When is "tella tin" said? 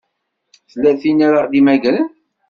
0.71-1.19